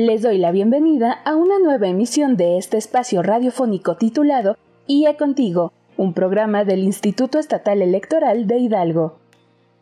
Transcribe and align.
Les 0.00 0.22
doy 0.22 0.38
la 0.38 0.52
bienvenida 0.52 1.10
a 1.24 1.34
una 1.34 1.58
nueva 1.58 1.88
emisión 1.88 2.36
de 2.36 2.56
este 2.56 2.76
espacio 2.76 3.20
radiofónico 3.20 3.96
titulado 3.96 4.56
IE 4.86 5.16
Contigo, 5.16 5.72
un 5.96 6.14
programa 6.14 6.64
del 6.64 6.84
Instituto 6.84 7.40
Estatal 7.40 7.82
Electoral 7.82 8.46
de 8.46 8.58
Hidalgo. 8.58 9.18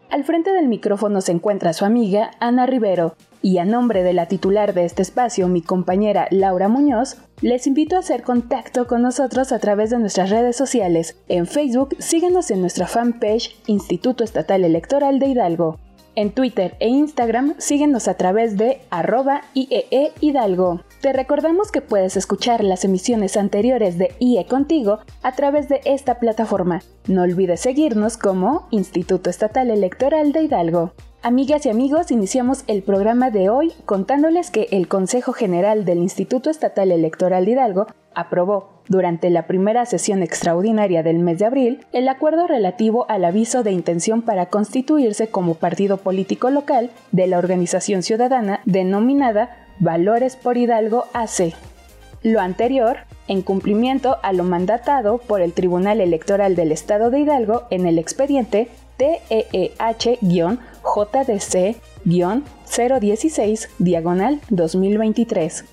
Al 0.09 0.24
frente 0.24 0.55
del 0.55 0.69
micrófono 0.69 1.21
se 1.21 1.33
encuentra 1.33 1.74
su 1.74 1.84
amiga 1.84 2.30
Ana 2.41 2.65
Rivero, 2.65 3.15
y 3.43 3.59
a 3.59 3.66
nombre 3.66 4.02
de 4.02 4.15
la 4.15 4.27
titular 4.27 4.73
de 4.73 4.87
este 4.87 5.02
espacio, 5.02 5.48
mi 5.48 5.60
compañera 5.60 6.29
Laura 6.30 6.69
Muñoz, 6.69 7.19
les 7.43 7.66
invito 7.66 7.96
a 7.96 7.98
hacer 7.98 8.23
contacto 8.23 8.87
con 8.87 9.02
nosotros 9.02 9.52
a 9.52 9.59
través 9.59 9.91
de 9.91 9.98
nuestras 9.98 10.30
redes 10.30 10.57
sociales. 10.57 11.19
En 11.29 11.46
Facebook, 11.46 11.95
síguenos 11.98 12.51
en 12.51 12.63
nuestra 12.63 12.87
fanpage 12.87 13.54
Instituto 13.66 14.24
Estatal 14.24 14.65
Electoral 14.65 15.19
de 15.19 15.26
Hidalgo. 15.26 15.79
En 16.17 16.33
Twitter 16.33 16.77
e 16.81 16.89
Instagram 16.89 17.57
síguenos 17.59 18.09
a 18.09 18.15
través 18.15 18.57
de 18.57 18.81
arroba 18.89 19.43
IEE 19.53 20.13
Hidalgo. 20.23 20.81
Te 21.03 21.13
recordamos 21.13 21.71
que 21.71 21.83
puedes 21.83 22.17
escuchar 22.17 22.65
las 22.65 22.87
emisiones 22.87 23.37
anteriores 23.37 23.99
de 23.99 24.15
IE 24.19 24.47
Contigo 24.47 25.01
a 25.23 25.33
través 25.33 25.69
de 25.69 25.83
esta 25.85 26.19
plataforma. 26.19 26.81
No 27.07 27.21
olvides 27.21 27.61
seguirnos 27.61 28.17
como 28.17 28.67
Instituto 28.71 29.29
Estatal 29.29 29.71
Electoral 29.71 30.33
de 30.33 30.45
Hidalgo. 30.45 30.93
Amigas 31.23 31.67
y 31.67 31.71
amigos, 31.71 32.13
iniciamos 32.13 32.63
el 32.69 32.83
programa 32.83 33.31
de 33.31 33.49
hoy 33.49 33.73
contándoles 33.85 34.51
que 34.51 34.69
el 34.71 34.87
Consejo 34.87 35.33
General 35.33 35.85
del 35.85 35.99
Instituto 35.99 36.51
Estatal 36.51 36.93
Electoral 36.93 37.45
de 37.45 37.51
Hidalgo 37.53 37.87
aprobó 38.15 38.83
durante 38.89 39.31
la 39.31 39.49
primera 39.49 39.85
sesión 39.87 40.23
extraordinaria 40.23 41.03
del 41.03 41.19
mes 41.19 41.41
de 41.41 41.47
abril 41.47 41.87
el 41.93 42.09
acuerdo 42.09 42.47
relativo 42.47 43.07
al 43.09 43.25
aviso 43.25 43.65
de 43.65 43.73
intención 43.73 44.23
para 44.23 44.47
constituirse 44.47 45.27
como 45.29 45.55
partido 45.55 45.97
político 45.97 46.51
local 46.51 46.91
de 47.11 47.27
la 47.27 47.39
organización 47.39 48.05
ciudadana 48.05 48.61
denominada 48.65 49.67
Valores 49.81 50.37
por 50.37 50.57
Hidalgo 50.57 51.07
AC. 51.13 51.55
Lo 52.23 52.41
anterior, 52.41 52.99
en 53.27 53.43
cumplimiento 53.43 54.19
a 54.23 54.33
lo 54.33 54.45
mandatado 54.45 55.19
por 55.19 55.41
el 55.41 55.53
Tribunal 55.53 56.01
Electoral 56.01 56.55
del 56.55 56.71
Estado 56.71 57.11
de 57.11 57.21
Hidalgo 57.21 57.65
en 57.71 57.87
el 57.87 57.99
expediente 57.99 58.69
TEEH-JDC-016 60.95 63.68
diagonal 63.79 64.41
2023 64.50 65.65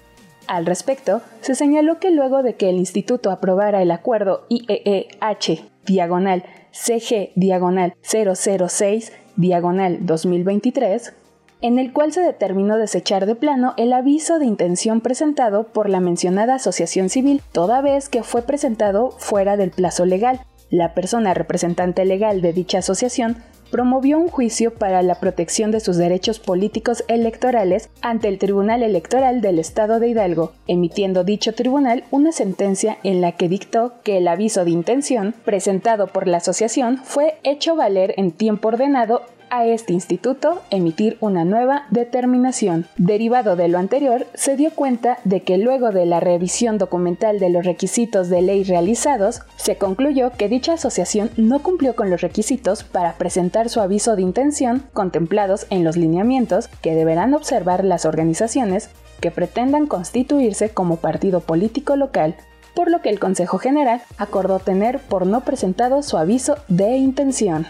al 0.48 0.66
respecto, 0.66 1.22
se 1.42 1.56
señaló 1.56 2.00
que 2.00 2.12
luego 2.12 2.44
de 2.44 2.56
que 2.56 2.70
el 2.70 2.76
instituto 2.76 3.32
aprobara 3.32 3.82
el 3.82 3.92
acuerdo 3.92 4.46
IEEH 4.50 5.70
diagonal 5.86 6.44
CG 6.72 7.32
diagonal 7.36 7.96
006 8.02 9.14
diagonal 9.36 10.06
2023, 10.06 11.14
en 11.62 11.80
el 11.80 11.94
cual 11.94 12.12
se 12.12 12.22
determinó 12.22 12.78
desechar 12.78 13.26
de 13.26 13.36
plano 13.36 13.74
el 13.78 13.94
aviso 13.94 14.38
de 14.38 14.46
intención 14.46 15.02
presentado 15.02 15.68
por 15.68 15.90
la 15.90 16.02
mencionada 16.02 16.56
asociación 16.56 17.10
civil, 17.10 17.42
toda 17.52 17.82
vez 17.82 18.10
que 18.10 18.24
fue 18.24 18.42
presentado 18.42 19.12
fuera 19.12 19.56
del 19.56 19.72
plazo 19.72 20.06
legal. 20.06 20.42
La 20.74 20.96
persona 20.96 21.36
representante 21.36 22.04
legal 22.04 22.42
de 22.42 22.52
dicha 22.52 22.80
asociación 22.80 23.38
promovió 23.70 24.18
un 24.18 24.28
juicio 24.28 24.74
para 24.74 25.04
la 25.04 25.20
protección 25.20 25.70
de 25.70 25.80
sus 25.80 25.98
derechos 25.98 26.40
políticos 26.40 27.04
electorales 27.08 27.92
ante 28.02 28.28
el 28.28 28.40
Tribunal 28.40 28.82
Electoral 28.82 29.40
del 29.42 29.60
Estado 29.60 30.00
de 30.00 30.08
Hidalgo, 30.08 30.54
emitiendo 30.66 31.24
dicho 31.24 31.54
tribunal 31.54 32.06
una 32.10 32.32
sentencia 32.32 32.98
en 33.04 33.22
la 33.22 33.34
que 33.34 33.50
dictó 33.50 33.94
que 34.04 34.18
el 34.18 34.28
aviso 34.28 34.66
de 34.66 34.72
intención 34.72 35.36
presentado 35.46 36.08
por 36.08 36.28
la 36.28 36.38
asociación 36.38 36.98
fue 37.04 37.36
hecho 37.44 37.76
valer 37.76 38.16
en 38.18 38.32
tiempo 38.32 38.70
ordenado 38.70 39.22
a 39.54 39.68
este 39.68 39.94
instituto 39.94 40.64
emitir 40.72 41.16
una 41.20 41.46
nueva 41.46 41.84
determinación. 41.92 42.88
Derivado 42.98 43.56
de 43.56 43.68
lo 43.68 43.78
anterior, 43.78 44.26
se 44.34 44.58
dio 44.58 44.72
cuenta 44.72 45.20
de 45.26 45.44
que 45.44 45.60
luego 45.60 45.92
de 45.92 46.08
la 46.08 46.20
revisión 46.20 46.80
documental 46.80 47.38
de 47.38 47.52
los 47.52 47.64
requisitos 47.64 48.30
de 48.30 48.42
ley 48.42 48.64
realizados, 48.64 49.42
se 49.56 49.78
concluyó 49.78 50.32
que 50.32 50.50
dicha 50.50 50.74
asociación 50.74 51.30
no 51.38 51.62
cumplió 51.62 51.96
con 51.96 52.10
los 52.10 52.22
requisitos 52.22 52.84
para 52.84 53.14
presentar 53.14 53.70
su 53.70 53.80
aviso 53.80 54.16
de 54.16 54.24
intención 54.24 54.86
contemplados 54.92 55.68
en 55.70 55.84
los 55.84 55.98
lineamientos 55.98 56.68
que 56.82 56.96
deberán 56.96 57.36
observar 57.36 57.86
las 57.86 58.06
organizaciones 58.06 58.90
que 59.22 59.30
pretendan 59.30 59.86
constituirse 59.86 60.70
como 60.70 60.96
partido 60.96 61.42
político 61.42 61.96
local 61.96 62.36
por 62.74 62.90
lo 62.90 63.04
que 63.04 63.10
el 63.10 63.20
Consejo 63.20 63.60
General 63.60 64.02
acordó 64.18 64.58
tener 64.58 64.98
por 64.98 65.28
no 65.28 65.42
presentado 65.42 66.02
su 66.02 66.18
aviso 66.18 66.56
de 66.70 66.98
intención. 66.98 67.68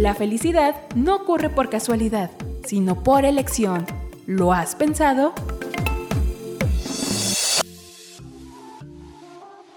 La 0.00 0.14
felicidad 0.14 0.76
no 0.94 1.14
ocurre 1.14 1.50
por 1.50 1.68
casualidad, 1.68 2.30
sino 2.64 3.02
por 3.02 3.26
elección. 3.26 3.84
¿Lo 4.24 4.54
has 4.54 4.74
pensado? 4.74 5.34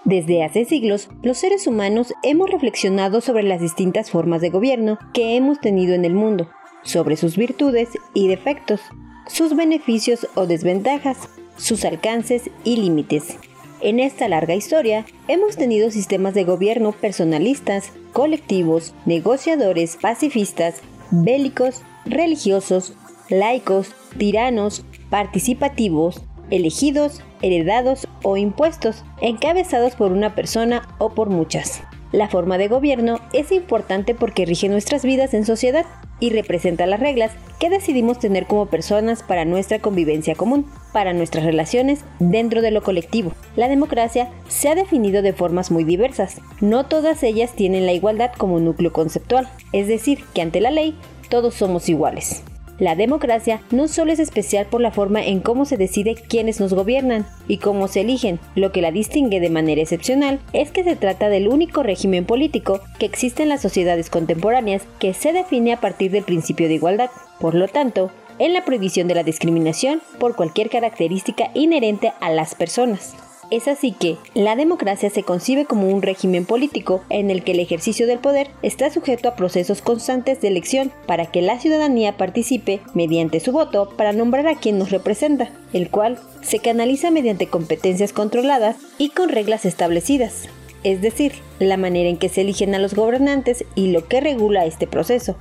Desde 0.06 0.42
hace 0.42 0.64
siglos, 0.64 1.10
los 1.22 1.36
seres 1.36 1.66
humanos 1.66 2.14
hemos 2.22 2.48
reflexionado 2.48 3.20
sobre 3.20 3.42
las 3.42 3.60
distintas 3.60 4.10
formas 4.10 4.40
de 4.40 4.48
gobierno 4.48 4.98
que 5.12 5.36
hemos 5.36 5.60
tenido 5.60 5.92
en 5.92 6.06
el 6.06 6.14
mundo, 6.14 6.48
sobre 6.84 7.18
sus 7.18 7.36
virtudes 7.36 7.90
y 8.14 8.26
defectos, 8.26 8.80
sus 9.26 9.54
beneficios 9.54 10.26
o 10.36 10.46
desventajas, 10.46 11.18
sus 11.58 11.84
alcances 11.84 12.48
y 12.64 12.76
límites. 12.76 13.36
En 13.84 14.00
esta 14.00 14.28
larga 14.28 14.54
historia, 14.54 15.04
hemos 15.28 15.58
tenido 15.58 15.90
sistemas 15.90 16.32
de 16.32 16.44
gobierno 16.44 16.92
personalistas, 16.92 17.92
colectivos, 18.14 18.94
negociadores, 19.04 19.98
pacifistas, 20.00 20.76
bélicos, 21.10 21.82
religiosos, 22.06 22.94
laicos, 23.28 23.94
tiranos, 24.16 24.86
participativos, 25.10 26.22
elegidos, 26.48 27.20
heredados 27.42 28.08
o 28.22 28.38
impuestos, 28.38 29.04
encabezados 29.20 29.96
por 29.96 30.12
una 30.12 30.34
persona 30.34 30.88
o 30.96 31.10
por 31.10 31.28
muchas. 31.28 31.82
La 32.10 32.30
forma 32.30 32.56
de 32.56 32.68
gobierno 32.68 33.20
es 33.34 33.52
importante 33.52 34.14
porque 34.14 34.46
rige 34.46 34.70
nuestras 34.70 35.04
vidas 35.04 35.34
en 35.34 35.44
sociedad 35.44 35.84
y 36.20 36.30
representa 36.30 36.86
las 36.86 37.00
reglas 37.00 37.32
que 37.58 37.70
decidimos 37.70 38.18
tener 38.18 38.46
como 38.46 38.66
personas 38.66 39.22
para 39.22 39.44
nuestra 39.44 39.78
convivencia 39.78 40.34
común, 40.34 40.66
para 40.92 41.12
nuestras 41.12 41.44
relaciones 41.44 42.04
dentro 42.18 42.62
de 42.62 42.70
lo 42.70 42.82
colectivo. 42.82 43.32
La 43.56 43.68
democracia 43.68 44.30
se 44.48 44.68
ha 44.68 44.74
definido 44.74 45.22
de 45.22 45.32
formas 45.32 45.70
muy 45.70 45.84
diversas. 45.84 46.40
No 46.60 46.86
todas 46.86 47.22
ellas 47.22 47.52
tienen 47.54 47.86
la 47.86 47.92
igualdad 47.92 48.32
como 48.36 48.60
núcleo 48.60 48.92
conceptual, 48.92 49.48
es 49.72 49.88
decir, 49.88 50.24
que 50.34 50.42
ante 50.42 50.60
la 50.60 50.70
ley 50.70 50.96
todos 51.28 51.54
somos 51.54 51.88
iguales. 51.88 52.42
La 52.78 52.96
democracia 52.96 53.60
no 53.70 53.86
solo 53.86 54.12
es 54.12 54.18
especial 54.18 54.66
por 54.66 54.80
la 54.80 54.90
forma 54.90 55.24
en 55.24 55.40
cómo 55.40 55.64
se 55.64 55.76
decide 55.76 56.16
quiénes 56.16 56.58
nos 56.58 56.74
gobiernan 56.74 57.24
y 57.46 57.58
cómo 57.58 57.86
se 57.86 58.00
eligen, 58.00 58.40
lo 58.56 58.72
que 58.72 58.82
la 58.82 58.90
distingue 58.90 59.38
de 59.38 59.50
manera 59.50 59.80
excepcional 59.80 60.40
es 60.52 60.72
que 60.72 60.82
se 60.82 60.96
trata 60.96 61.28
del 61.28 61.46
único 61.46 61.84
régimen 61.84 62.24
político 62.24 62.80
que 62.98 63.06
existe 63.06 63.44
en 63.44 63.48
las 63.48 63.62
sociedades 63.62 64.10
contemporáneas 64.10 64.82
que 64.98 65.14
se 65.14 65.32
define 65.32 65.72
a 65.72 65.80
partir 65.80 66.10
del 66.10 66.24
principio 66.24 66.66
de 66.66 66.74
igualdad. 66.74 67.10
Por 67.38 67.54
lo 67.54 67.68
tanto, 67.68 68.10
en 68.40 68.52
la 68.52 68.64
prohibición 68.64 69.06
de 69.06 69.14
la 69.14 69.22
discriminación 69.22 70.02
por 70.18 70.34
cualquier 70.34 70.68
característica 70.68 71.50
inherente 71.54 72.12
a 72.20 72.30
las 72.30 72.56
personas. 72.56 73.14
Es 73.50 73.68
así 73.68 73.92
que 73.92 74.16
la 74.34 74.56
democracia 74.56 75.10
se 75.10 75.22
concibe 75.22 75.66
como 75.66 75.88
un 75.88 76.02
régimen 76.02 76.46
político 76.46 77.02
en 77.10 77.30
el 77.30 77.44
que 77.44 77.52
el 77.52 77.60
ejercicio 77.60 78.06
del 78.06 78.18
poder 78.18 78.50
está 78.62 78.90
sujeto 78.90 79.28
a 79.28 79.36
procesos 79.36 79.82
constantes 79.82 80.40
de 80.40 80.48
elección 80.48 80.92
para 81.06 81.26
que 81.26 81.42
la 81.42 81.60
ciudadanía 81.60 82.16
participe 82.16 82.80
mediante 82.94 83.40
su 83.40 83.52
voto 83.52 83.90
para 83.96 84.12
nombrar 84.12 84.46
a 84.46 84.56
quien 84.56 84.78
nos 84.78 84.90
representa, 84.90 85.50
el 85.72 85.90
cual 85.90 86.18
se 86.42 86.58
canaliza 86.58 87.10
mediante 87.10 87.46
competencias 87.46 88.12
controladas 88.12 88.76
y 88.98 89.10
con 89.10 89.28
reglas 89.28 89.66
establecidas, 89.66 90.48
es 90.82 91.02
decir, 91.02 91.32
la 91.58 91.76
manera 91.76 92.08
en 92.08 92.16
que 92.16 92.28
se 92.28 92.40
eligen 92.40 92.74
a 92.74 92.78
los 92.78 92.94
gobernantes 92.94 93.64
y 93.74 93.92
lo 93.92 94.06
que 94.08 94.20
regula 94.20 94.64
este 94.64 94.86
proceso. 94.86 95.36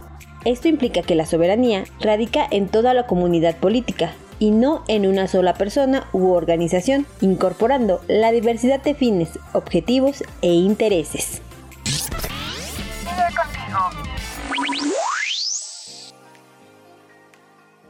Esto 0.45 0.67
implica 0.67 1.01
que 1.03 1.15
la 1.15 1.25
soberanía 1.25 1.85
radica 2.01 2.45
en 2.51 2.67
toda 2.67 2.93
la 2.93 3.07
comunidad 3.07 3.55
política, 3.57 4.13
y 4.43 4.51
no 4.51 4.83
en 4.89 5.07
una 5.07 5.29
sola 5.29 5.53
persona 5.53 6.09
u 6.11 6.31
organización, 6.31 7.05
incorporando 7.21 8.01
la 8.09 8.33
diversidad 8.33 8.83
de 8.83 8.93
fines, 8.93 9.39
objetivos 9.53 10.21
e 10.41 10.51
intereses. 10.51 11.41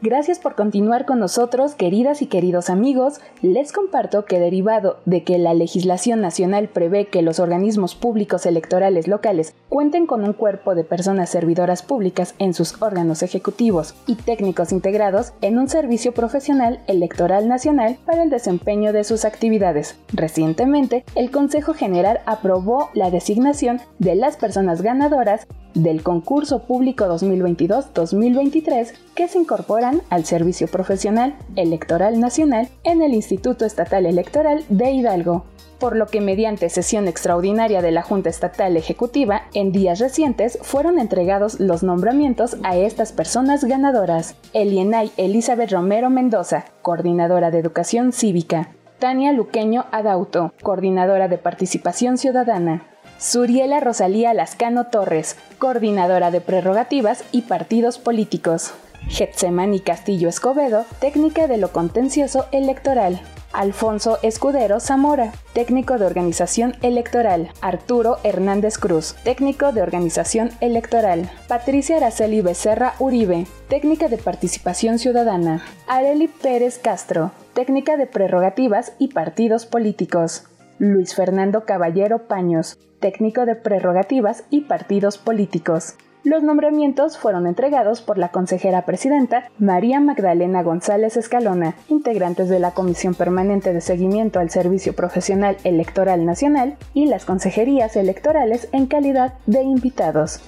Gracias 0.06 0.38
por 0.38 0.56
continuar 0.56 1.06
con 1.06 1.20
nosotros, 1.20 1.76
queridas 1.76 2.22
y 2.22 2.26
queridos 2.26 2.70
amigos. 2.70 3.22
Les 3.42 3.72
comparto 3.72 4.26
que 4.26 4.38
derivado 4.38 4.98
de 5.06 5.24
que 5.24 5.38
la 5.38 5.54
legislación 5.54 6.20
nacional 6.20 6.68
prevé 6.68 7.06
que 7.06 7.22
los 7.22 7.40
organismos 7.40 7.96
públicos 7.96 8.46
electorales 8.46 9.08
locales 9.08 9.56
cuenten 9.70 10.06
con 10.06 10.26
un 10.26 10.34
cuerpo 10.34 10.76
de 10.76 10.84
personas 10.84 11.30
servidoras 11.30 11.84
públicas 11.84 12.36
en 12.38 12.54
sus 12.54 12.82
órganos 12.82 13.24
ejecutivos 13.24 13.96
y 14.06 14.16
técnicos 14.16 14.74
integrados 14.74 15.32
en 15.40 15.58
un 15.58 15.70
servicio 15.70 16.12
profesional 16.12 16.82
electoral 16.88 17.48
nacional 17.48 17.96
para 18.06 18.24
el 18.24 18.30
desempeño 18.30 18.92
de 18.92 19.06
sus 19.06 19.24
actividades. 19.24 19.96
Recientemente, 20.12 21.06
el 21.16 21.32
Consejo 21.32 21.74
General 21.74 22.20
aprobó 22.26 22.90
la 22.94 23.10
designación 23.10 23.80
de 24.00 24.16
las 24.16 24.36
personas 24.36 24.82
ganadoras 24.82 25.48
del 25.74 26.04
concurso 26.04 26.64
público 26.64 27.06
2022-2023 27.06 28.94
que 29.16 29.28
se 29.28 29.40
incorporan 29.40 29.93
al 30.10 30.26
Servicio 30.26 30.68
Profesional 30.68 31.36
Electoral 31.56 32.20
Nacional 32.20 32.70
en 32.84 33.02
el 33.02 33.14
Instituto 33.14 33.66
Estatal 33.66 34.06
Electoral 34.06 34.64
de 34.70 34.92
Hidalgo, 34.92 35.46
por 35.80 35.96
lo 35.96 36.08
que 36.08 36.22
mediante 36.22 36.70
sesión 36.70 37.08
extraordinaria 37.08 37.82
de 37.82 37.92
la 37.92 38.04
Junta 38.04 38.30
Estatal 38.30 38.78
Ejecutiva 38.78 39.44
en 39.54 39.72
días 39.72 40.00
recientes 40.00 40.58
fueron 40.62 40.98
entregados 40.98 41.60
los 41.60 41.84
nombramientos 41.84 42.58
a 42.64 42.78
estas 42.78 43.12
personas 43.12 43.66
ganadoras. 43.66 44.36
Elienay 44.54 45.12
Elizabeth 45.18 45.72
Romero 45.72 46.10
Mendoza, 46.10 46.66
coordinadora 46.82 47.52
de 47.52 47.60
Educación 47.60 48.14
Cívica. 48.14 48.70
Tania 49.00 49.34
Luqueño 49.34 49.86
Adauto, 49.92 50.54
coordinadora 50.64 51.28
de 51.28 51.38
Participación 51.38 52.18
Ciudadana. 52.18 52.84
Suriela 53.18 53.80
Rosalía 53.80 54.34
Lascano 54.34 54.88
Torres, 54.88 55.38
coordinadora 55.58 56.32
de 56.32 56.40
prerrogativas 56.40 57.26
y 57.32 57.42
partidos 57.42 57.98
políticos. 57.98 58.74
Getsemani 59.08 59.80
Castillo 59.80 60.30
Escobedo, 60.30 60.86
técnica 61.00 61.48
de 61.48 61.58
lo 61.58 61.72
contencioso 61.72 62.46
electoral. 62.52 63.22
Alfonso 63.54 64.18
Escudero 64.24 64.80
Zamora, 64.80 65.32
técnico 65.54 66.00
de 66.00 66.08
organización 66.08 66.76
electoral. 66.82 67.52
Arturo 67.62 68.18
Hernández 68.24 68.80
Cruz, 68.80 69.16
técnico 69.24 69.72
de 69.72 69.84
organización 69.84 70.50
electoral. 70.60 71.30
Patricia 71.48 71.98
Araceli 71.98 72.42
Becerra 72.42 72.96
Uribe, 72.98 73.46
técnica 73.70 74.08
de 74.08 74.18
participación 74.18 74.98
ciudadana. 74.98 75.64
Areli 75.88 76.28
Pérez 76.28 76.80
Castro, 76.80 77.32
técnica 77.54 77.96
de 77.96 78.08
prerrogativas 78.08 78.94
y 78.98 79.10
partidos 79.10 79.68
políticos. 79.68 80.46
Luis 80.80 81.14
Fernando 81.14 81.66
Caballero 81.66 82.28
Paños, 82.28 82.80
técnico 83.00 83.46
de 83.46 83.56
prerrogativas 83.56 84.46
y 84.50 84.62
partidos 84.62 85.20
políticos. 85.20 85.94
Los 86.24 86.42
nombramientos 86.42 87.18
fueron 87.18 87.48
entregados 87.48 88.02
por 88.02 88.18
la 88.18 88.30
consejera 88.30 88.86
presidenta 88.86 89.50
María 89.60 90.00
Magdalena 90.00 90.64
González 90.64 91.18
Escalona, 91.18 91.76
integrantes 91.90 92.48
de 92.48 92.60
la 92.60 92.72
Comisión 92.72 93.14
Permanente 93.14 93.74
de 93.74 93.82
Seguimiento 93.82 94.40
al 94.40 94.50
Servicio 94.50 94.96
Profesional 94.96 95.58
Electoral 95.66 96.26
Nacional 96.26 96.78
y 96.94 97.08
las 97.08 97.26
consejerías 97.26 97.98
electorales 97.98 98.70
en 98.72 98.86
calidad 98.86 99.34
de 99.48 99.64
invitados. 99.64 100.40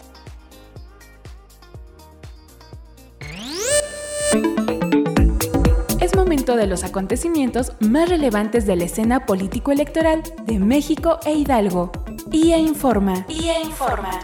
Es 5.99 6.15
momento 6.15 6.55
de 6.55 6.67
los 6.67 6.85
acontecimientos 6.85 7.73
más 7.81 8.07
relevantes 8.07 8.65
de 8.65 8.77
la 8.77 8.85
escena 8.85 9.25
político-electoral 9.25 10.23
de 10.45 10.57
México 10.57 11.19
e 11.25 11.33
Hidalgo. 11.33 11.91
IA 12.31 12.59
Informa. 12.59 13.25
IA 13.27 13.59
Informa. 13.59 14.21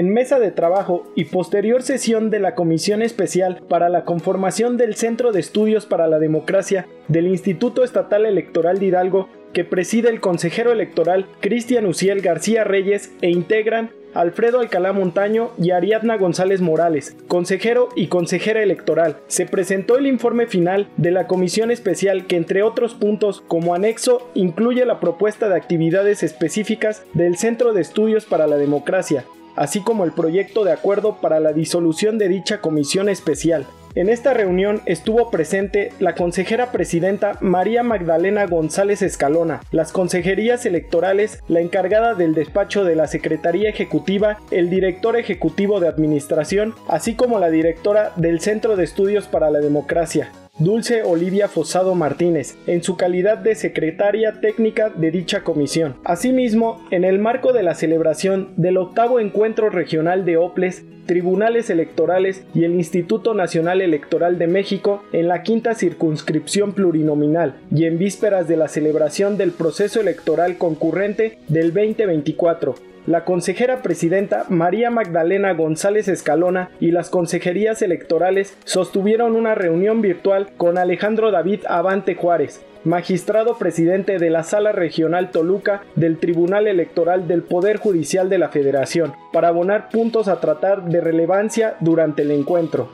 En 0.00 0.14
mesa 0.14 0.38
de 0.38 0.50
trabajo 0.50 1.04
y 1.14 1.26
posterior 1.26 1.82
sesión 1.82 2.30
de 2.30 2.40
la 2.40 2.54
Comisión 2.54 3.02
Especial 3.02 3.60
para 3.68 3.90
la 3.90 4.06
conformación 4.06 4.78
del 4.78 4.94
Centro 4.94 5.30
de 5.30 5.40
Estudios 5.40 5.84
para 5.84 6.06
la 6.06 6.18
Democracia 6.18 6.86
del 7.08 7.26
Instituto 7.26 7.84
Estatal 7.84 8.24
Electoral 8.24 8.78
de 8.78 8.86
Hidalgo, 8.86 9.28
que 9.52 9.62
preside 9.62 10.08
el 10.08 10.22
consejero 10.22 10.72
electoral 10.72 11.26
Cristian 11.40 11.84
Uciel 11.84 12.22
García 12.22 12.64
Reyes 12.64 13.12
e 13.20 13.28
integran 13.28 13.90
Alfredo 14.14 14.60
Alcalá 14.60 14.94
Montaño 14.94 15.50
y 15.58 15.70
Ariadna 15.72 16.16
González 16.16 16.62
Morales, 16.62 17.14
consejero 17.28 17.90
y 17.94 18.06
consejera 18.06 18.62
electoral. 18.62 19.18
Se 19.26 19.44
presentó 19.44 19.98
el 19.98 20.06
informe 20.06 20.46
final 20.46 20.88
de 20.96 21.10
la 21.10 21.26
comisión 21.26 21.70
especial 21.70 22.26
que 22.26 22.36
entre 22.36 22.62
otros 22.62 22.94
puntos 22.94 23.42
como 23.46 23.74
anexo 23.74 24.30
incluye 24.32 24.86
la 24.86 24.98
propuesta 24.98 25.50
de 25.50 25.56
actividades 25.56 26.22
específicas 26.22 27.04
del 27.12 27.36
Centro 27.36 27.74
de 27.74 27.82
Estudios 27.82 28.24
para 28.24 28.46
la 28.46 28.56
Democracia, 28.56 29.26
así 29.56 29.80
como 29.80 30.04
el 30.04 30.12
proyecto 30.12 30.64
de 30.64 30.72
acuerdo 30.72 31.16
para 31.20 31.40
la 31.40 31.52
disolución 31.52 32.18
de 32.18 32.28
dicha 32.28 32.60
comisión 32.60 33.08
especial. 33.08 33.66
En 33.96 34.08
esta 34.08 34.32
reunión 34.34 34.82
estuvo 34.86 35.30
presente 35.30 35.92
la 35.98 36.14
consejera 36.14 36.70
presidenta 36.70 37.36
María 37.40 37.82
Magdalena 37.82 38.46
González 38.46 39.02
Escalona, 39.02 39.62
las 39.72 39.90
consejerías 39.90 40.64
electorales, 40.64 41.42
la 41.48 41.60
encargada 41.60 42.14
del 42.14 42.34
despacho 42.34 42.84
de 42.84 42.94
la 42.94 43.08
Secretaría 43.08 43.68
Ejecutiva, 43.68 44.38
el 44.52 44.70
director 44.70 45.16
ejecutivo 45.16 45.80
de 45.80 45.88
Administración, 45.88 46.74
así 46.86 47.14
como 47.14 47.40
la 47.40 47.50
directora 47.50 48.12
del 48.14 48.40
Centro 48.40 48.76
de 48.76 48.84
Estudios 48.84 49.26
para 49.26 49.50
la 49.50 49.58
Democracia. 49.58 50.30
Dulce 50.60 51.02
Olivia 51.04 51.48
Fosado 51.48 51.94
Martínez, 51.94 52.58
en 52.66 52.82
su 52.82 52.98
calidad 52.98 53.38
de 53.38 53.54
secretaria 53.54 54.40
técnica 54.42 54.90
de 54.90 55.10
dicha 55.10 55.42
comisión. 55.42 55.96
Asimismo, 56.04 56.86
en 56.90 57.04
el 57.04 57.18
marco 57.18 57.54
de 57.54 57.62
la 57.62 57.74
celebración 57.74 58.50
del 58.58 58.76
octavo 58.76 59.20
encuentro 59.20 59.70
regional 59.70 60.26
de 60.26 60.36
OPLES, 60.36 60.84
tribunales 61.06 61.70
electorales 61.70 62.44
y 62.54 62.64
el 62.64 62.74
Instituto 62.74 63.32
Nacional 63.32 63.80
Electoral 63.80 64.38
de 64.38 64.48
México 64.48 65.02
en 65.14 65.28
la 65.28 65.42
quinta 65.42 65.74
circunscripción 65.74 66.74
plurinominal 66.74 67.56
y 67.74 67.86
en 67.86 67.96
vísperas 67.98 68.46
de 68.46 68.58
la 68.58 68.68
celebración 68.68 69.38
del 69.38 69.52
proceso 69.52 70.02
electoral 70.02 70.58
concurrente 70.58 71.38
del 71.48 71.72
2024 71.72 72.89
la 73.10 73.24
consejera 73.24 73.82
presidenta 73.82 74.44
María 74.50 74.88
Magdalena 74.88 75.52
González 75.52 76.06
Escalona 76.06 76.70
y 76.78 76.92
las 76.92 77.10
consejerías 77.10 77.82
electorales 77.82 78.56
sostuvieron 78.62 79.34
una 79.34 79.56
reunión 79.56 80.00
virtual 80.00 80.50
con 80.56 80.78
Alejandro 80.78 81.32
David 81.32 81.62
Avante 81.68 82.14
Juárez, 82.14 82.64
magistrado 82.84 83.58
presidente 83.58 84.18
de 84.18 84.30
la 84.30 84.44
Sala 84.44 84.70
Regional 84.70 85.32
Toluca 85.32 85.82
del 85.96 86.18
Tribunal 86.18 86.68
Electoral 86.68 87.26
del 87.26 87.42
Poder 87.42 87.78
Judicial 87.78 88.28
de 88.28 88.38
la 88.38 88.50
Federación, 88.50 89.12
para 89.32 89.48
abonar 89.48 89.88
puntos 89.88 90.28
a 90.28 90.38
tratar 90.38 90.84
de 90.84 91.00
relevancia 91.00 91.74
durante 91.80 92.22
el 92.22 92.30
encuentro. 92.30 92.90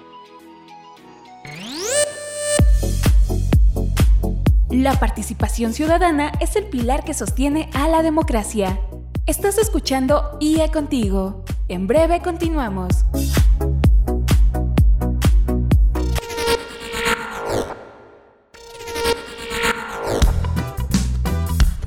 La 4.71 4.99
participación 4.99 5.75
ciudadana 5.75 6.33
es 6.41 6.57
el 6.57 6.65
pilar 6.65 7.05
que 7.05 7.13
sostiene 7.13 7.69
a 7.75 7.87
la 7.89 8.03
democracia. 8.03 8.79
Estás 9.27 9.59
escuchando 9.59 10.37
IE 10.39 10.71
Contigo. 10.71 11.45
En 11.67 11.89
breve 11.89 12.21
continuamos. 12.21 13.05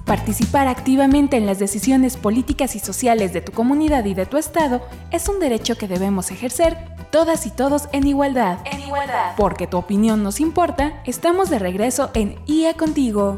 Participar 0.04 0.68
activamente 0.68 1.38
en 1.38 1.46
las 1.46 1.60
decisiones 1.60 2.18
políticas 2.18 2.76
y 2.76 2.80
sociales 2.80 3.32
de 3.32 3.40
tu 3.40 3.54
comunidad 3.54 4.04
y 4.04 4.14
de 4.14 4.26
tu 4.26 4.36
estado 4.36 4.82
es 5.12 5.30
un 5.30 5.40
derecho 5.40 5.78
que 5.78 5.88
debemos 5.88 6.32
ejercer 6.32 6.78
todas 7.10 7.46
y 7.46 7.52
todos 7.52 7.88
en 7.94 8.06
igualdad. 8.06 8.58
En 8.66 8.82
igualdad. 8.82 9.36
Porque 9.38 9.66
tu 9.66 9.78
opinión 9.78 10.24
nos 10.24 10.42
importa, 10.42 11.02
estamos 11.06 11.50
de 11.50 11.60
regreso 11.60 12.12
en 12.14 12.36
IE 12.48 12.74
Contigo. 12.74 13.38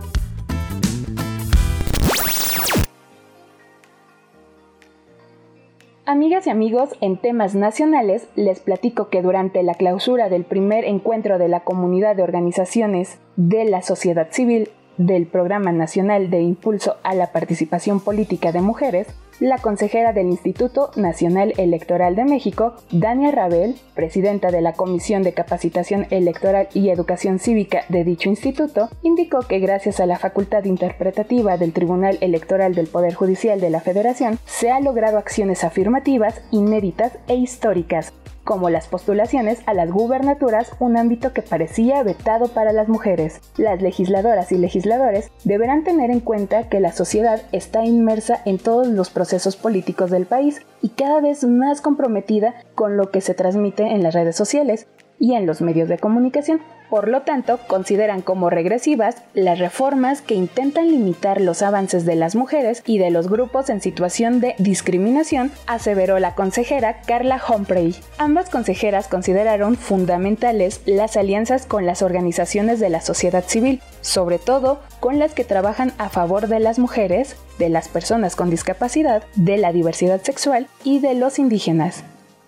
Amigas 6.12 6.46
y 6.46 6.50
amigos, 6.50 6.89
en 7.00 7.15
temas 7.15 7.56
nacionales 7.56 8.27
les 8.36 8.60
platico 8.60 9.08
que 9.08 9.22
durante 9.22 9.63
la 9.63 9.75
clausura 9.75 10.27
del 10.27 10.44
primer 10.44 10.84
encuentro 10.84 11.38
de 11.38 11.48
la 11.48 11.62
comunidad 11.62 12.18
de 12.18 12.24
organizaciones 12.24 13.18
de 13.38 13.63
la 13.63 13.82
sociedad 13.82 14.27
civil 14.30 14.68
del 14.98 15.25
Programa 15.25 15.72
Nacional 15.72 16.30
de 16.30 16.41
Impulso 16.41 16.98
a 17.03 17.15
la 17.15 17.32
Participación 17.32 18.01
Política 18.01 18.51
de 18.51 18.60
Mujeres, 18.60 19.08
la 19.41 19.57
consejera 19.57 20.13
del 20.13 20.27
Instituto 20.27 20.91
Nacional 20.95 21.53
Electoral 21.57 22.15
de 22.15 22.25
México, 22.25 22.75
Dania 22.91 23.31
Rabel, 23.31 23.75
presidenta 23.95 24.51
de 24.51 24.62
la 24.62 24.74
Comisión 24.74 25.24
de 25.24 25.33
Capacitación 25.33 26.05
Electoral 26.12 26.69
y 26.75 26.89
Educación 26.89 27.39
Cívica 27.39 27.83
de 27.89 28.03
dicho 28.03 28.29
instituto, 28.29 28.89
indicó 29.01 29.39
que 29.41 29.60
gracias 29.60 30.00
a 30.00 30.05
la 30.05 30.19
facultad 30.19 30.65
interpretativa 30.65 31.57
del 31.57 31.74
Tribunal 31.74 32.19
Electoral 32.21 32.75
del 32.75 32.86
Poder 32.86 33.15
Judicial 33.15 33.60
de 33.60 33.71
la 33.71 33.81
Federación, 33.81 34.38
se 34.45 34.69
han 34.69 34.83
logrado 34.83 35.17
acciones 35.17 35.63
afirmativas, 35.63 36.43
inéditas 36.51 37.17
e 37.27 37.33
históricas 37.36 38.13
como 38.43 38.69
las 38.69 38.88
postulaciones 38.88 39.60
a 39.65 39.74
las 39.74 39.91
gubernaturas, 39.91 40.71
un 40.79 40.98
ámbito 40.98 41.33
que 41.33 41.41
parecía 41.41 42.03
vetado 42.03 42.48
para 42.48 42.74
las 42.74 42.88
mujeres. 42.88 43.41
Las 43.57 43.81
legisladoras 43.81 44.51
y 44.51 44.57
legisladores 44.57 45.31
deberán 45.43 45.83
tener 45.83 46.12
en 46.12 46.19
cuenta 46.19 46.69
que 46.69 46.79
la 46.79 46.91
sociedad 46.91 47.41
está 47.51 47.86
inmersa 47.86 48.41
en 48.45 48.57
todos 48.57 48.88
los 48.88 49.10
procesos 49.10 49.55
políticos 49.55 50.12
del 50.12 50.25
país 50.25 50.62
y 50.81 50.89
cada 50.89 51.21
vez 51.21 51.43
más 51.43 51.81
comprometida 51.81 52.55
con 52.75 52.98
lo 52.98 53.12
que 53.12 53.21
se 53.21 53.33
transmite 53.33 53.83
en 53.83 54.03
las 54.03 54.13
redes 54.13 54.36
sociales 54.36 54.88
y 55.19 55.33
en 55.33 55.45
los 55.45 55.62
medios 55.62 55.88
de 55.88 56.00
comunicación. 56.00 56.62
Por 56.91 57.07
lo 57.07 57.21
tanto, 57.21 57.57
consideran 57.67 58.21
como 58.21 58.50
regresivas 58.50 59.15
las 59.33 59.60
reformas 59.60 60.21
que 60.21 60.36
intentan 60.36 60.91
limitar 60.91 61.39
los 61.39 61.62
avances 61.62 62.05
de 62.05 62.15
las 62.15 62.36
mujeres 62.36 62.83
y 62.86 62.98
de 62.98 63.12
los 63.12 63.29
grupos 63.29 63.69
en 63.69 63.79
situación 63.79 64.41
de 64.41 64.55
discriminación, 64.57 65.53
aseveró 65.67 66.19
la 66.19 66.36
consejera 66.36 67.00
Carla 67.07 67.41
Humphrey. 67.48 67.95
Ambas 68.17 68.50
consejeras 68.50 69.07
consideraron 69.07 69.77
fundamentales 69.77 70.81
las 70.86 71.15
alianzas 71.15 71.65
con 71.65 71.86
las 71.86 72.01
organizaciones 72.01 72.81
de 72.81 72.89
la 72.89 73.00
sociedad 73.00 73.45
civil, 73.45 73.81
sobre 74.01 74.38
todo 74.38 74.81
con 75.00 75.17
las 75.17 75.33
que 75.33 75.45
trabajan 75.45 75.93
a 75.98 76.10
favor 76.10 76.50
de 76.50 76.60
las 76.60 76.77
mujeres, 76.77 77.38
de 77.57 77.69
las 77.69 77.88
personas 77.88 78.36
con 78.36 78.50
discapacidad, 78.50 79.24
de 79.36 79.57
la 79.57 79.71
diversidad 79.71 80.21
sexual 80.24 80.67
y 80.83 81.00
de 81.00 81.13
los 81.13 81.39
indígenas. 81.39 82.03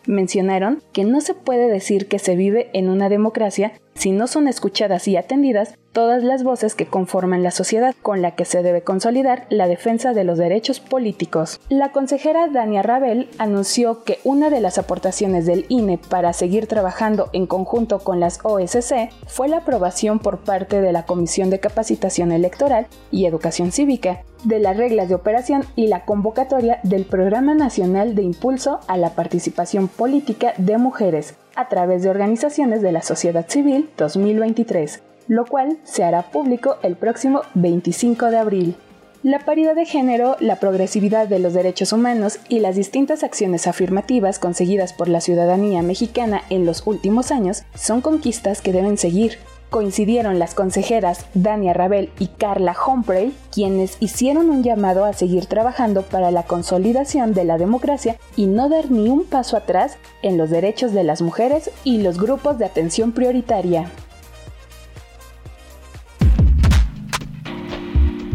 Mencionaron 0.05 0.83
que 0.91 1.05
no 1.05 1.21
se 1.21 1.33
puede 1.33 1.69
decir 1.69 2.09
que 2.09 2.19
se 2.19 2.35
vive 2.35 2.69
en 2.73 2.89
una 2.89 3.07
democracia 3.07 3.71
si 3.95 4.11
no 4.11 4.27
son 4.27 4.47
escuchadas 4.47 5.07
y 5.07 5.17
atendidas 5.17 5.75
todas 5.93 6.23
las 6.23 6.43
voces 6.43 6.75
que 6.75 6.87
conforman 6.87 7.43
la 7.43 7.51
sociedad 7.51 7.95
con 8.01 8.21
la 8.21 8.31
que 8.31 8.45
se 8.45 8.63
debe 8.63 8.81
consolidar 8.81 9.45
la 9.49 9.67
defensa 9.67 10.13
de 10.13 10.23
los 10.23 10.39
derechos 10.39 10.79
políticos. 10.79 11.61
La 11.69 11.91
consejera 11.91 12.47
Dania 12.47 12.81
Rabel 12.81 13.29
anunció 13.37 14.03
que 14.03 14.19
una 14.23 14.49
de 14.49 14.59
las 14.59 14.77
aportaciones 14.77 15.45
del 15.45 15.65
INE 15.69 15.99
para 15.99 16.33
seguir 16.33 16.67
trabajando 16.67 17.29
en 17.31 17.45
conjunto 17.45 17.99
con 17.99 18.19
las 18.19 18.39
OSC 18.43 19.11
fue 19.27 19.47
la 19.47 19.57
aprobación 19.57 20.19
por 20.19 20.39
parte 20.39 20.81
de 20.81 20.91
la 20.91 21.05
Comisión 21.05 21.49
de 21.49 21.59
Capacitación 21.59 22.31
Electoral 22.31 22.87
y 23.11 23.25
Educación 23.25 23.71
Cívica 23.71 24.23
de 24.43 24.59
las 24.59 24.75
reglas 24.75 25.09
de 25.09 25.15
operación 25.15 25.63
y 25.75 25.87
la 25.87 26.05
convocatoria 26.05 26.79
del 26.83 27.05
Programa 27.05 27.53
Nacional 27.53 28.15
de 28.15 28.23
Impulso 28.23 28.79
a 28.87 28.97
la 28.97 29.11
Participación 29.11 29.87
Política 29.87 30.53
de 30.57 30.77
Mujeres 30.77 31.35
a 31.55 31.69
través 31.69 32.03
de 32.03 32.09
organizaciones 32.09 32.81
de 32.81 32.91
la 32.91 33.01
sociedad 33.01 33.45
civil 33.47 33.89
2023 33.97 35.01
lo 35.27 35.45
cual 35.45 35.77
se 35.83 36.03
hará 36.03 36.23
público 36.31 36.77
el 36.83 36.95
próximo 36.95 37.41
25 37.53 38.27
de 38.27 38.37
abril. 38.37 38.75
La 39.23 39.39
paridad 39.39 39.73
de 39.73 39.85
género, 39.85 40.35
la 40.41 40.57
progresividad 40.57 41.29
de 41.29 41.39
los 41.39 41.53
derechos 41.53 41.93
humanos 41.93 42.39
y 42.49 42.59
las 42.59 42.75
distintas 42.75 43.23
acciones 43.23 43.67
afirmativas 43.67 44.37
conseguidas 44.37 44.91
por 44.91 45.07
la 45.07 45.21
ciudadanía 45.21 45.81
mexicana 45.81 46.41
en 46.49 46.65
los 46.65 46.85
últimos 46.85 47.31
años 47.31 47.63
son 47.73 48.01
conquistas 48.01 48.61
que 48.61 48.73
deben 48.73 48.97
seguir. 48.97 49.37
Coincidieron 49.73 50.37
las 50.37 50.53
consejeras 50.53 51.25
Dania 51.33 51.73
Rabel 51.73 52.11
y 52.19 52.27
Carla 52.27 52.75
Humphrey, 52.77 53.35
quienes 53.51 53.97
hicieron 53.99 54.51
un 54.51 54.61
llamado 54.61 55.03
a 55.03 55.13
seguir 55.13 55.47
trabajando 55.47 56.03
para 56.03 56.29
la 56.29 56.43
consolidación 56.43 57.33
de 57.33 57.43
la 57.43 57.57
democracia 57.57 58.17
y 58.35 58.45
no 58.45 58.69
dar 58.69 58.91
ni 58.91 59.09
un 59.09 59.23
paso 59.23 59.57
atrás 59.57 59.97
en 60.21 60.37
los 60.37 60.51
derechos 60.51 60.93
de 60.93 61.03
las 61.03 61.23
mujeres 61.23 61.71
y 61.83 62.03
los 62.03 62.19
grupos 62.19 62.59
de 62.59 62.65
atención 62.65 63.13
prioritaria. 63.13 63.89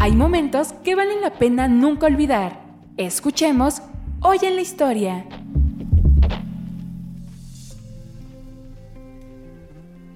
Hay 0.01 0.17
momentos 0.17 0.73
que 0.83 0.97
valen 0.97 1.21
la 1.21 1.35
pena 1.35 1.69
nunca 1.69 2.09
olvidar. 2.09 2.59
Escuchemos 2.97 3.81
Hoy 4.23 4.39
en 4.43 4.57
la 4.57 4.63
Historia. 4.63 5.25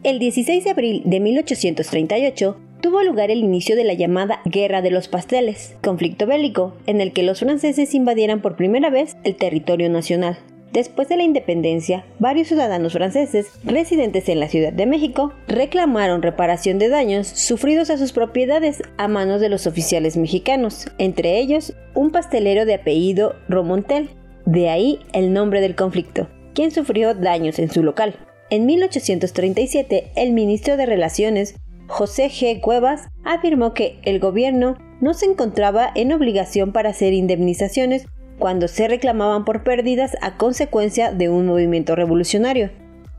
El 0.04 0.18
16 0.18 0.64
de 0.64 0.70
abril 0.70 1.02
de 1.04 1.20
1838 1.20 2.56
tuvo 2.80 3.04
lugar 3.04 3.30
el 3.30 3.38
inicio 3.38 3.76
de 3.76 3.84
la 3.84 3.94
llamada 3.94 4.40
Guerra 4.44 4.82
de 4.82 4.90
los 4.90 5.06
Pasteles, 5.06 5.76
conflicto 5.80 6.26
bélico 6.26 6.74
en 6.88 7.00
el 7.00 7.12
que 7.12 7.22
los 7.22 7.38
franceses 7.38 7.94
invadieran 7.94 8.42
por 8.42 8.56
primera 8.56 8.90
vez 8.90 9.16
el 9.22 9.36
territorio 9.36 9.88
nacional. 9.90 10.40
Después 10.72 11.08
de 11.08 11.16
la 11.16 11.22
independencia, 11.22 12.04
varios 12.18 12.48
ciudadanos 12.48 12.94
franceses 12.94 13.52
residentes 13.62 14.28
en 14.28 14.40
la 14.40 14.48
Ciudad 14.48 14.72
de 14.72 14.86
México 14.86 15.34
reclamaron 15.46 16.20
reparación 16.20 16.80
de 16.80 16.88
daños 16.88 17.28
sufridos 17.28 17.88
a 17.88 17.96
sus 17.96 18.12
propiedades 18.12 18.82
a 18.96 19.06
manos 19.06 19.40
de 19.40 19.50
los 19.50 19.68
oficiales 19.68 20.16
mexicanos, 20.16 20.86
entre 20.98 21.38
ellos 21.38 21.74
un 21.94 22.10
pastelero 22.10 22.64
de 22.64 22.74
apellido 22.74 23.36
Romontel, 23.48 24.10
de 24.46 24.68
ahí 24.68 24.98
el 25.12 25.32
nombre 25.32 25.60
del 25.60 25.76
conflicto, 25.76 26.26
quien 26.54 26.72
sufrió 26.72 27.14
daños 27.14 27.60
en 27.60 27.70
su 27.70 27.84
local. 27.84 28.16
En 28.52 28.66
1837, 28.66 30.12
el 30.14 30.32
ministro 30.32 30.76
de 30.76 30.84
Relaciones, 30.84 31.54
José 31.86 32.28
G. 32.28 32.60
Cuevas, 32.60 33.08
afirmó 33.24 33.72
que 33.72 33.98
el 34.02 34.20
gobierno 34.20 34.76
no 35.00 35.14
se 35.14 35.24
encontraba 35.24 35.90
en 35.94 36.12
obligación 36.12 36.70
para 36.74 36.90
hacer 36.90 37.14
indemnizaciones 37.14 38.04
cuando 38.38 38.68
se 38.68 38.88
reclamaban 38.88 39.46
por 39.46 39.64
pérdidas 39.64 40.18
a 40.20 40.36
consecuencia 40.36 41.12
de 41.12 41.30
un 41.30 41.46
movimiento 41.46 41.96
revolucionario. 41.96 42.68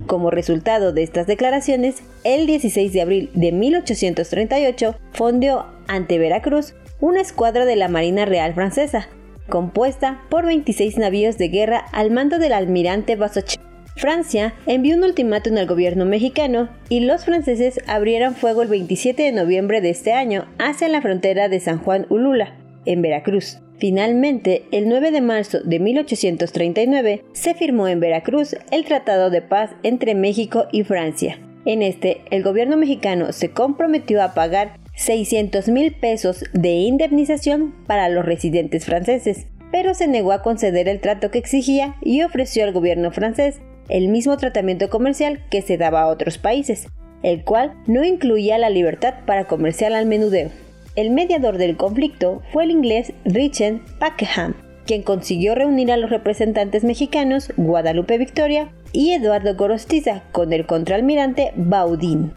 Como 0.06 0.30
resultado 0.30 0.94
de 0.94 1.02
estas 1.02 1.26
declaraciones, 1.26 2.04
el 2.24 2.46
16 2.46 2.94
de 2.94 3.02
abril 3.02 3.32
de 3.34 3.54
1838 3.54 4.96
fondeó 5.14 5.66
ante 5.88 6.20
Veracruz 6.20 6.76
una 7.00 7.22
escuadra 7.22 7.66
de 7.66 7.76
la 7.76 7.88
Marina 7.88 8.26
Real 8.26 8.54
Francesa, 8.54 9.10
compuesta 9.50 10.22
por 10.30 10.46
26 10.46 11.00
navíos 11.00 11.40
de 11.40 11.48
guerra 11.48 11.86
al 11.92 12.12
mando 12.12 12.38
del 12.38 12.54
almirante 12.54 13.16
Basoche. 13.16 13.58
Francia 13.96 14.54
envió 14.66 14.96
un 14.96 15.04
ultimátum 15.04 15.58
al 15.58 15.68
gobierno 15.68 16.06
mexicano 16.06 16.70
y 16.90 17.02
los 17.02 17.26
franceses 17.26 17.80
abrieron 17.88 18.36
fuego 18.36 18.64
el 18.64 18.68
27 18.68 19.24
de 19.24 19.32
noviembre 19.32 19.82
de 19.82 19.92
este 19.92 20.14
año 20.14 20.46
hacia 20.58 20.88
la 20.88 21.02
frontera 21.02 21.48
de 21.48 21.60
San 21.60 21.78
Juan 21.78 22.08
Ulula, 22.10 22.56
en 22.86 23.02
Veracruz. 23.02 23.60
Finalmente, 23.78 24.64
el 24.72 24.88
9 24.88 25.12
de 25.12 25.22
marzo 25.22 25.60
de 25.62 25.80
1839 25.80 27.24
se 27.34 27.54
firmó 27.54 27.88
en 27.88 28.00
Veracruz 28.00 28.56
el 28.72 28.86
Tratado 28.86 29.30
de 29.30 29.42
Paz 29.42 29.72
entre 29.84 30.16
México 30.16 30.66
y 30.72 30.84
Francia. 30.84 31.40
En 31.66 31.82
este, 31.82 32.22
el 32.32 32.44
gobierno 32.44 32.78
mexicano 32.78 33.32
se 33.32 33.52
comprometió 33.52 34.24
a 34.24 34.34
pagar 34.34 34.78
600 34.96 35.70
mil 35.70 35.94
pesos 35.94 36.44
de 36.54 36.74
indemnización 36.74 37.74
para 37.88 38.10
los 38.10 38.26
residentes 38.26 38.86
franceses, 38.86 39.48
pero 39.72 39.94
se 39.94 40.08
negó 40.08 40.34
a 40.34 40.42
conceder 40.42 40.88
el 40.88 41.00
trato 41.00 41.32
que 41.32 41.40
exigía 41.40 41.96
y 42.02 42.22
ofreció 42.22 42.64
al 42.64 42.74
gobierno 42.74 43.12
francés 43.12 43.60
el 43.90 44.08
mismo 44.08 44.38
tratamiento 44.38 44.90
comercial 44.90 45.42
que 45.50 45.62
se 45.62 45.78
daba 45.78 46.02
a 46.02 46.08
otros 46.08 46.38
países, 46.38 46.88
el 47.22 47.44
cual 47.44 47.74
no 47.88 48.04
incluía 48.04 48.58
la 48.58 48.70
libertad 48.70 49.16
para 49.26 49.46
comerciar 49.46 49.94
al 49.94 50.06
menudeo. 50.06 50.50
El 50.96 51.10
mediador 51.10 51.58
del 51.58 51.76
conflicto 51.76 52.42
fue 52.52 52.66
el 52.66 52.72
inglés 52.72 53.14
Richard 53.26 53.80
Pakenham, 54.00 54.54
quien 54.86 55.02
consiguió 55.02 55.56
reunir 55.56 55.92
a 55.92 55.98
los 55.98 56.10
representantes 56.10 56.84
mexicanos 56.84 57.52
Guadalupe 57.58 58.18
Victoria 58.18 58.70
y 58.92 59.14
Eduardo 59.14 59.56
Gorostiza 59.56 60.24
con 60.32 60.54
el 60.54 60.66
contraalmirante 60.66 61.52
Baudín. 61.56 62.34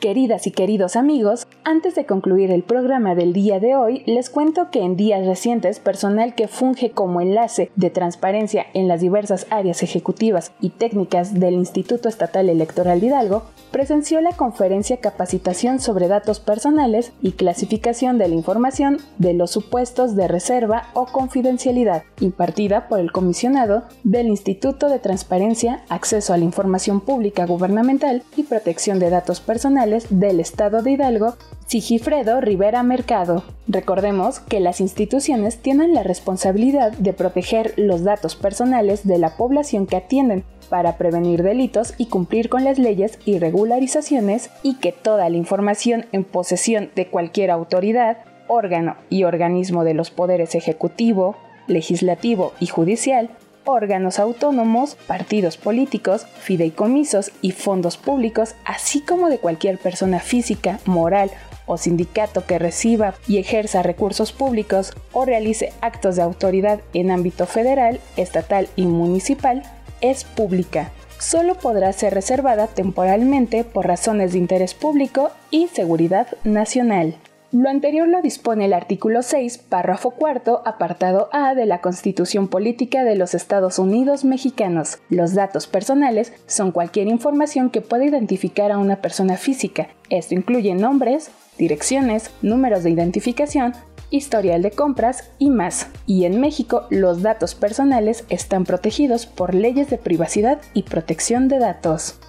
Queridas 0.00 0.46
y 0.46 0.50
queridos 0.50 0.96
amigos, 0.96 1.46
antes 1.64 1.94
de 1.94 2.06
concluir 2.06 2.50
el 2.50 2.62
programa 2.62 3.14
del 3.14 3.32
día 3.32 3.60
de 3.60 3.76
hoy, 3.76 4.02
les 4.06 4.30
cuento 4.30 4.70
que 4.70 4.82
en 4.82 4.96
días 4.96 5.26
recientes 5.26 5.80
personal 5.80 6.34
que 6.34 6.48
funge 6.48 6.90
como 6.90 7.20
enlace 7.20 7.70
de 7.76 7.90
transparencia 7.90 8.66
en 8.74 8.88
las 8.88 9.00
diversas 9.00 9.46
áreas 9.50 9.82
ejecutivas 9.82 10.52
y 10.60 10.70
técnicas 10.70 11.38
del 11.38 11.54
Instituto 11.54 12.08
Estatal 12.08 12.48
Electoral 12.48 13.00
de 13.00 13.06
Hidalgo 13.06 13.44
presenció 13.70 14.20
la 14.20 14.32
conferencia 14.32 14.98
Capacitación 14.98 15.80
sobre 15.80 16.08
datos 16.08 16.40
personales 16.40 17.12
y 17.22 17.32
clasificación 17.32 18.18
de 18.18 18.28
la 18.28 18.34
información 18.34 18.98
de 19.18 19.34
los 19.34 19.50
supuestos 19.50 20.16
de 20.16 20.28
reserva 20.28 20.88
o 20.94 21.06
confidencialidad, 21.06 22.02
impartida 22.20 22.88
por 22.88 23.00
el 23.00 23.12
comisionado 23.12 23.84
del 24.02 24.28
Instituto 24.28 24.88
de 24.88 24.98
Transparencia, 24.98 25.84
Acceso 25.88 26.32
a 26.32 26.36
la 26.36 26.44
Información 26.44 27.00
Pública 27.00 27.46
Gubernamental 27.46 28.22
y 28.36 28.42
Protección 28.42 28.98
de 28.98 29.10
Datos 29.10 29.40
Personales 29.40 30.06
del 30.10 30.40
Estado 30.40 30.82
de 30.82 30.92
Hidalgo, 30.92 31.36
Sigifredo 31.66 32.40
Rivera 32.40 32.82
Mercado. 32.82 33.44
Recordemos 33.68 34.40
que 34.40 34.60
las 34.60 34.80
instituciones 34.80 35.58
tienen 35.58 35.94
la 35.94 36.02
responsabilidad 36.02 36.92
de 36.92 37.12
proteger 37.12 37.74
los 37.76 38.02
datos 38.02 38.34
personales 38.34 39.06
de 39.06 39.18
la 39.18 39.36
población 39.36 39.86
que 39.86 39.96
atienden 39.96 40.44
para 40.68 40.96
prevenir 40.96 41.42
delitos 41.42 41.94
y 41.96 42.06
cumplir 42.06 42.48
con 42.48 42.64
las 42.64 42.78
leyes 42.78 43.18
y 43.24 43.38
regularizaciones 43.38 44.50
y 44.62 44.76
que 44.76 44.92
toda 44.92 45.28
la 45.28 45.36
información 45.36 46.06
en 46.12 46.24
posesión 46.24 46.90
de 46.96 47.06
cualquier 47.06 47.50
autoridad, 47.50 48.18
órgano 48.48 48.96
y 49.08 49.24
organismo 49.24 49.84
de 49.84 49.94
los 49.94 50.10
poderes 50.10 50.54
ejecutivo, 50.54 51.36
legislativo 51.66 52.52
y 52.58 52.66
judicial 52.66 53.30
órganos 53.64 54.18
autónomos, 54.18 54.96
partidos 55.06 55.56
políticos, 55.56 56.26
fideicomisos 56.40 57.32
y 57.42 57.52
fondos 57.52 57.96
públicos, 57.96 58.54
así 58.64 59.00
como 59.00 59.28
de 59.28 59.38
cualquier 59.38 59.78
persona 59.78 60.20
física, 60.20 60.80
moral 60.86 61.30
o 61.66 61.76
sindicato 61.76 62.46
que 62.46 62.58
reciba 62.58 63.14
y 63.28 63.38
ejerza 63.38 63.82
recursos 63.82 64.32
públicos 64.32 64.92
o 65.12 65.24
realice 65.24 65.72
actos 65.80 66.16
de 66.16 66.22
autoridad 66.22 66.80
en 66.94 67.10
ámbito 67.10 67.46
federal, 67.46 68.00
estatal 68.16 68.68
y 68.76 68.86
municipal 68.86 69.62
es 70.00 70.24
pública. 70.24 70.90
Solo 71.18 71.54
podrá 71.54 71.92
ser 71.92 72.14
reservada 72.14 72.66
temporalmente 72.66 73.62
por 73.62 73.86
razones 73.86 74.32
de 74.32 74.38
interés 74.38 74.74
público 74.74 75.30
y 75.50 75.68
seguridad 75.68 76.26
nacional. 76.44 77.14
Lo 77.52 77.68
anterior 77.68 78.06
lo 78.06 78.22
dispone 78.22 78.66
el 78.66 78.72
artículo 78.72 79.22
6, 79.22 79.58
párrafo 79.58 80.12
cuarto, 80.12 80.62
apartado 80.64 81.28
A 81.32 81.56
de 81.56 81.66
la 81.66 81.80
Constitución 81.80 82.46
Política 82.46 83.02
de 83.02 83.16
los 83.16 83.34
Estados 83.34 83.80
Unidos 83.80 84.24
Mexicanos. 84.24 84.98
Los 85.08 85.34
datos 85.34 85.66
personales 85.66 86.32
son 86.46 86.70
cualquier 86.70 87.08
información 87.08 87.70
que 87.70 87.80
pueda 87.80 88.04
identificar 88.04 88.70
a 88.70 88.78
una 88.78 89.02
persona 89.02 89.36
física. 89.36 89.88
Esto 90.10 90.36
incluye 90.36 90.76
nombres, 90.76 91.32
direcciones, 91.58 92.30
números 92.40 92.84
de 92.84 92.90
identificación, 92.90 93.72
historial 94.10 94.62
de 94.62 94.70
compras 94.70 95.28
y 95.40 95.50
más. 95.50 95.88
Y 96.06 96.26
en 96.26 96.40
México 96.40 96.86
los 96.88 97.20
datos 97.20 97.56
personales 97.56 98.24
están 98.28 98.62
protegidos 98.62 99.26
por 99.26 99.56
leyes 99.56 99.90
de 99.90 99.98
privacidad 99.98 100.60
y 100.72 100.84
protección 100.84 101.48
de 101.48 101.58
datos. 101.58 102.20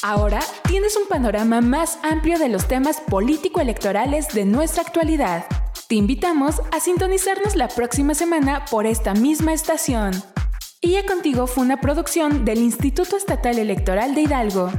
Ahora 0.05 0.41
tienes 0.67 0.97
un 0.97 1.07
panorama 1.09 1.61
más 1.61 1.99
amplio 2.03 2.39
de 2.39 2.49
los 2.49 2.67
temas 2.67 3.01
político-electorales 3.01 4.29
de 4.29 4.45
nuestra 4.45 4.83
actualidad. 4.83 5.45
Te 5.89 5.97
invitamos 5.97 6.61
a 6.73 6.81
sintonizarnos 6.81 7.55
la 7.57 7.69
próxima 7.69 8.15
semana 8.15 8.65
por 8.71 8.87
esta 8.87 9.15
misma 9.15 9.53
estación. 9.53 10.13
IE 10.81 11.05
Contigo 11.05 11.47
fue 11.47 11.65
una 11.65 11.81
producción 11.81 12.45
del 12.45 12.59
Instituto 12.59 13.17
Estatal 13.17 13.59
Electoral 13.59 14.15
de 14.15 14.23
Hidalgo. 14.23 14.71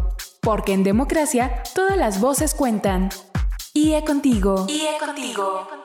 Porque 0.42 0.74
en 0.74 0.84
democracia 0.84 1.64
todas 1.74 1.98
las 1.98 2.20
voces 2.20 2.54
cuentan. 2.54 3.10
IE 3.74 4.04
Contigo. 4.04 4.66
IE 4.68 4.98
Contigo. 5.00 5.83